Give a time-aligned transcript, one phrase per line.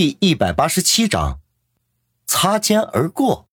[0.00, 1.40] 第一百八十七章，
[2.24, 3.48] 擦肩而过。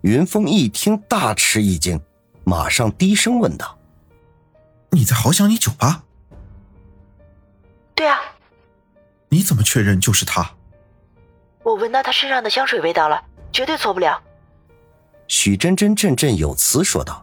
[0.00, 2.00] 云峰一听，大吃一惊，
[2.44, 3.78] 马上低声问道
[4.88, 6.02] ：“你在好想你酒吧
[7.94, 8.18] ？”“对啊。
[9.28, 10.50] ”“你怎么确认就是他
[11.62, 13.22] ？”“我闻到他身上的香水味道了，
[13.52, 14.18] 绝对错不了。”
[15.28, 17.22] 许真真振振有词说道。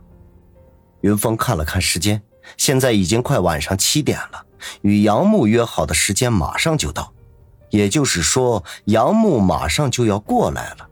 [1.02, 2.22] 云峰看了看时间，
[2.56, 4.46] 现在已经快晚上七点了，
[4.84, 7.12] 与杨木约好的时间马上就到。
[7.74, 10.88] 也就是说，杨木马上就要过来了。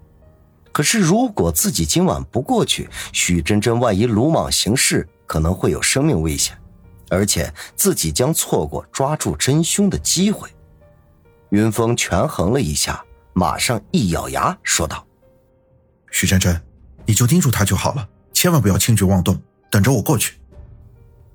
[0.71, 6.57] 可是，如果自己今晚不过去，许真真万一鲁莽行事，可能会有生命危险，
[7.07, 10.49] 而且自己将错过抓住真凶的机会。
[11.49, 15.05] 云峰权衡了一下，马上一咬牙说道
[16.09, 16.59] ：“许真真，
[17.05, 20.39] 你就盯住他就好了，千万不要轻举妄动，等着我过去。”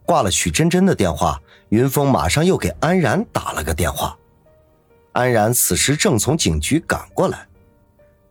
[0.05, 4.19] 挂了许真真的电话，云峰马上又给安然打了个电话。
[5.17, 7.49] 安然此时正从警局赶过来，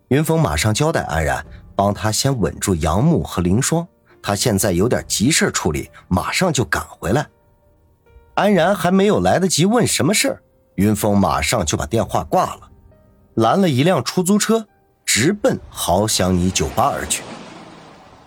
[0.09, 1.43] 云峰马上交代安然
[1.75, 3.87] 帮他先稳住杨木和凌霜，
[4.21, 7.25] 他现在有点急事处理，马上就赶回来。
[8.35, 10.39] 安然还没有来得及问什么事
[10.75, 12.69] 云峰马上就把电话挂了，
[13.33, 14.67] 拦了一辆出租车，
[15.03, 17.23] 直奔好想你酒吧而去。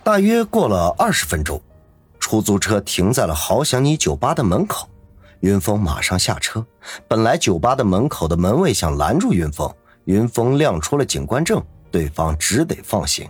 [0.03, 1.63] 大约过了二十分钟，
[2.19, 4.89] 出租车停在了好想你酒吧的门口。
[5.41, 6.65] 云峰马上下车，
[7.07, 9.73] 本来酒吧的门口的门卫想拦住云峰，
[10.05, 13.29] 云峰亮出了警官证，对方只得放行。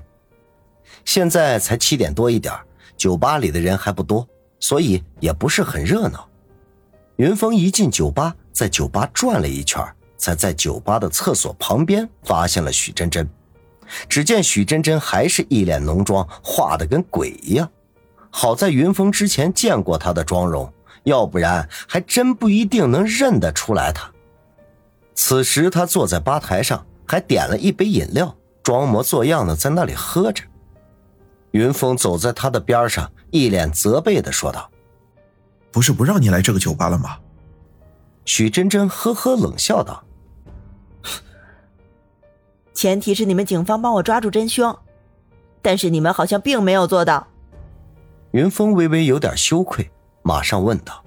[1.05, 2.55] 现在才七点多一点，
[2.97, 4.27] 酒吧里的人还不多，
[4.59, 6.27] 所以也不是很热闹。
[7.17, 9.84] 云峰一进酒吧，在酒吧转了一圈，
[10.17, 13.29] 才在酒吧的厕所旁边发现了许真真。
[14.09, 17.69] 只见许真真还是一脸浓妆，画的跟鬼一样。
[18.31, 20.70] 好在云峰之前见过她的妆容。
[21.09, 24.09] 要不然还真不一定能认得出来他。
[25.14, 30.45] 此时他坐在吧台上，还点了一杯饮料，装模作样的在那里喝着。
[31.51, 34.70] 云峰走在他的边上，一脸责备的说道
[35.73, 37.19] ：“不是不让你来这个酒吧了吗？”
[38.25, 40.05] 许真真呵呵冷笑道
[42.75, 44.79] ：“前提是你们警方帮我抓住真凶，
[45.63, 47.27] 但是你们好像并没有做到。”
[48.33, 49.90] 云峰微微有点羞愧。
[50.28, 51.02] 马上问道：“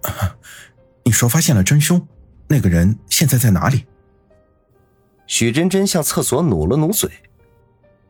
[1.04, 2.08] 你说发现了真凶，
[2.48, 3.84] 那个人现在在哪里？”
[5.28, 7.10] 许真真向厕所努了努嘴，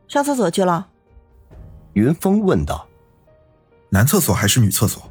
[0.07, 0.87] 上厕所去了。
[1.95, 2.87] 云峰问道
[3.91, 5.03] ：“男厕所还是女厕所？”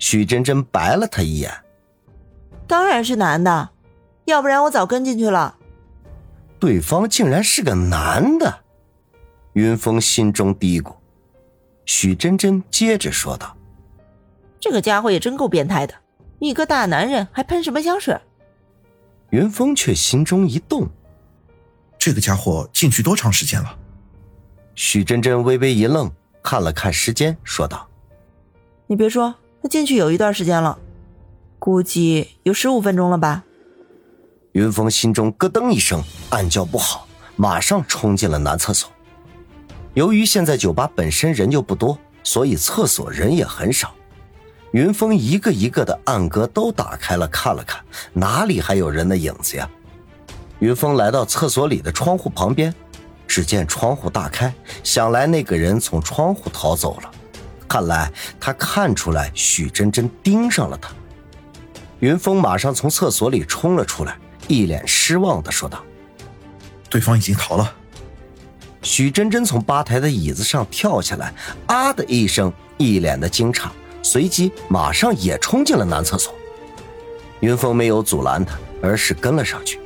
[0.00, 1.52] 许真真白了他一眼
[2.66, 3.70] ：“当然是男的，
[4.24, 5.56] 要不然我早跟进去了。”
[6.58, 8.64] 对方竟然是个男的，
[9.52, 10.96] 云峰心中嘀咕。
[11.86, 13.56] 许真真接着说道。
[14.60, 15.94] 这个家伙也真够变态的，
[16.38, 18.16] 一个大男人还喷什么香水？
[19.30, 20.86] 云峰却心中一动，
[21.98, 23.76] 这个家伙进去多长时间了？
[24.74, 26.10] 许真真微微一愣，
[26.42, 27.88] 看了看时间，说道
[28.86, 30.78] ：“你别说，他进去有一段时间了，
[31.58, 33.44] 估计有十五分钟了吧。”
[34.52, 37.06] 云峰心中咯噔一声，暗叫不好，
[37.36, 38.90] 马上冲进了男厕所。
[39.94, 43.94] 由于现在酒吧本身人就不多，所以厕所人也很少。
[44.72, 47.80] 云峰一个一个的暗格都打开了，看了看，
[48.12, 49.68] 哪里还有人的影子呀？
[50.60, 52.72] 云峰来到厕所里的窗户旁边，
[53.26, 54.52] 只见窗户大开，
[54.84, 57.10] 想来那个人从窗户逃走了。
[57.66, 60.90] 看来他看出来许真真盯上了他。
[61.98, 64.16] 云峰马上从厕所里冲了出来，
[64.46, 65.82] 一脸失望的说道
[66.88, 67.74] ：“对方已经逃了。”
[68.82, 71.34] 许真真从吧台的椅子上跳下来，
[71.66, 73.68] 啊的一声，一脸的惊诧。
[74.02, 76.34] 随即马上也冲进了男厕所，
[77.40, 79.80] 云峰没有阻拦他，而是跟了上去。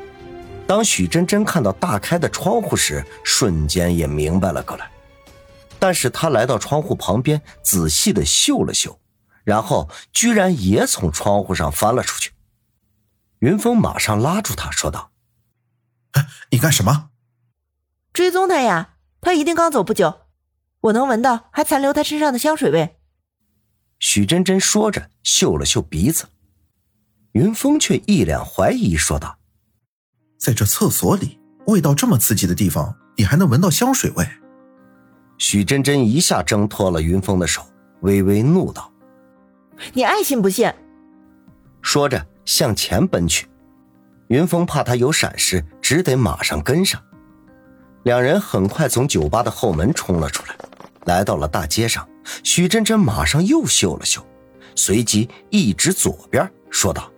[0.67, 4.91] 当许真真看到大开的窗户时，瞬间也明白了过来。
[5.79, 8.99] 但是他来到窗户旁边，仔细的嗅了嗅，
[9.45, 12.33] 然后居然也从窗户上翻了出去。
[13.41, 15.11] 云峰马上拉住他说道
[16.51, 17.11] ：“你干什么？
[18.15, 18.95] 追踪他呀！
[19.21, 20.21] 他一定刚走不久，
[20.81, 22.94] 我能闻到还残留他身上的香水味。”
[24.07, 26.27] 许真真说着，嗅了嗅鼻子，
[27.33, 29.39] 云峰却一脸怀疑说道
[30.39, 34.29] ：“在这厕所里，味道这么刺激的地方，你还能闻到香水味？”
[35.39, 37.67] 许真真一下挣脱了云峰的手，
[38.03, 38.93] 微微怒道
[39.95, 40.71] ：“你爱信不信！”
[41.81, 43.49] 说着向前奔去。
[44.29, 47.03] 云峰怕他有闪失，只得马上跟上。
[48.03, 50.55] 两人很快从酒吧的后门冲了出来，
[51.07, 52.07] 来到了大街上。
[52.43, 54.25] 许真真马上又嗅了嗅，
[54.75, 57.11] 随即一指左边，说道：“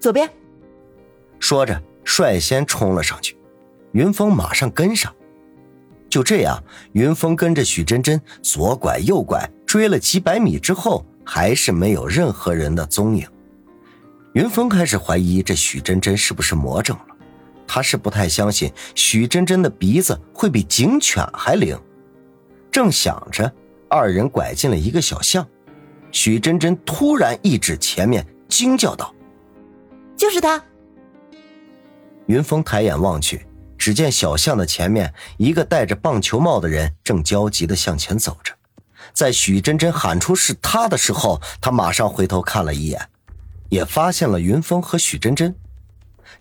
[0.00, 0.28] 左边。”
[1.38, 3.36] 说着率先冲了上去，
[3.92, 5.14] 云峰马上跟上。
[6.10, 6.62] 就这样，
[6.92, 13.28] 云峰跟着许真真左拐右拐追了几百米之后，还是没有任何人的踪影。
[14.32, 17.16] 云峰开始怀疑这许真真是不是魔怔了，
[17.66, 21.78] 他是不太相信许真真的鼻子会比警犬还灵。
[22.70, 23.52] 正想着，
[23.88, 25.46] 二人拐进了一个小巷，
[26.12, 29.14] 许真真突然一指前面，惊叫道
[30.16, 30.62] ：“就是他！”
[32.26, 33.46] 云峰抬眼望去。
[33.78, 38.52] 只见小巷的前面，一个戴着棒球帽的人正焦急的向前走着。
[39.14, 43.08] 在许真真喊出是他的时候，他马上回头看了一眼，
[43.68, 45.54] 也发现了云峰和许真真。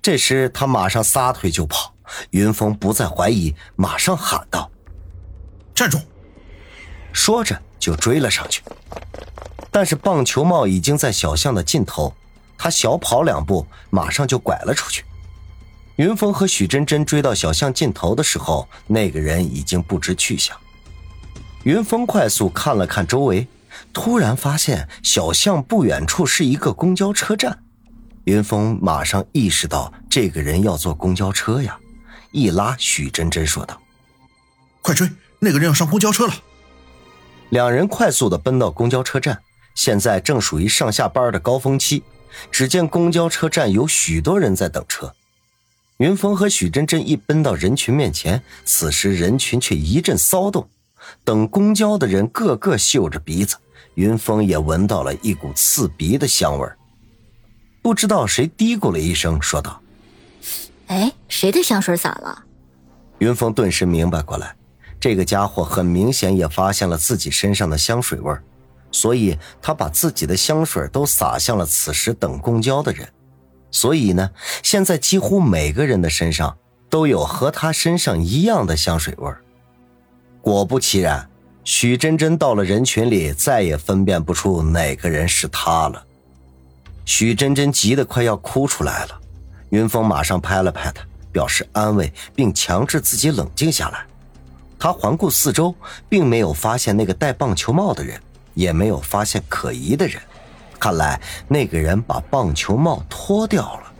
[0.01, 1.93] 这时他马上撒腿就跑。
[2.31, 4.71] 云峰不再怀疑，马上喊道
[5.75, 5.99] ：“站住！”
[7.17, 8.61] 说着就追了上去。
[9.71, 12.13] 但是棒球帽已经在小巷的尽头，
[12.57, 15.03] 他小跑两步，马上就拐了出去。
[15.95, 20.55] 云峰和许真真追到小巷尽头的时候，那个人已经不知去向。
[21.63, 23.47] 云峰快速看了看周围，
[23.91, 27.57] 突然发现小巷不远处是一个公交车站。
[28.25, 31.79] 云峰马上意识到这个人要坐公交车呀，
[32.31, 33.81] 一拉许真真说道
[34.83, 35.09] ：“快追，
[35.39, 36.33] 那个人要上公交车了！”
[37.49, 39.41] 两人快速的奔到公交车站，
[39.75, 42.03] 现在正属于上下班的高峰期。
[42.51, 45.11] 只见公交车站有许多人在等车。
[45.97, 50.69] 云峰和许真真一奔到人群面前，此时人群却一阵骚动。
[51.23, 53.55] 等公交的人个个嗅着鼻子，
[53.95, 56.69] 云峰也闻到了一股刺鼻的香味
[57.81, 59.81] 不知道谁嘀咕了一声，说道
[60.87, 62.43] ：“哎，谁的香水洒了？”
[63.19, 64.53] 云峰顿时明白过来，
[64.99, 68.43] 这个家伙很明显也发现了自己身上的香水味儿
[68.91, 73.07] 所以他把自己的香水都洒向了此时等公交的人。
[73.69, 74.29] 所以呢，
[74.63, 76.57] 现在几乎每个人的身上
[76.89, 79.41] 都有和他身上一样的香水味儿
[80.41, 81.29] 果不其然，
[81.65, 86.01] 许真真到了人群里，再也分辨不出哪个人是他了。
[87.03, 89.19] 许真真急得快要哭出来了。
[89.69, 94.05] 云峰马上拍了拍他，表示安慰，并强制自己冷静下来。
[94.79, 95.73] 他环顾四周，
[96.07, 98.21] 并没有发现那个戴棒球帽的人，
[98.53, 100.21] 也没有发现可疑的人。
[100.79, 103.91] 看来那个人把棒球帽脱掉了。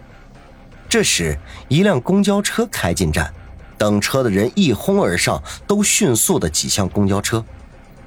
[0.88, 1.38] 这时，
[1.68, 3.34] 一辆公交车开进站，
[3.78, 7.44] 等车的人一哄而上，都迅速的挤向公交车。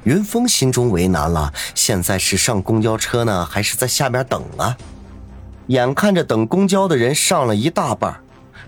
[0.05, 4.77] 云峰心中为难了：现在是上公交车呢，还是在下边等啊？
[5.67, 8.19] 眼看着等公交的人上了一大半，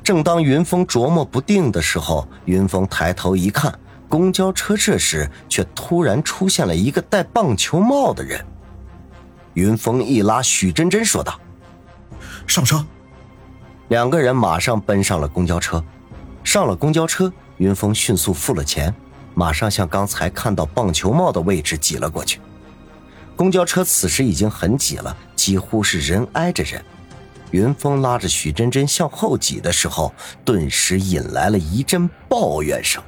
[0.05, 3.73] 正当云峰琢磨不定的时候，云峰抬头一看，
[4.13, 8.45] 公交车这时却突然出现了一个戴棒球帽的人。
[9.55, 11.41] 云峰一拉许真真说道
[12.47, 12.85] ：“上车。”
[13.89, 15.83] 两个人马上奔上了公交车。
[16.45, 18.95] 上了公交车，云峰迅速付了钱，
[19.35, 22.39] 马上向刚才看到棒球帽的位置挤了过去。
[23.35, 26.85] 公交车此时已经很挤了，几乎是人挨着人。
[27.51, 30.13] 云峰拉着许真真向后挤的时候，
[30.45, 33.03] 顿时引来了一阵抱怨声。